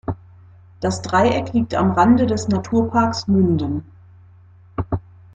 [0.79, 3.83] Das Dreieck liegt am Rande des Naturparks Münden.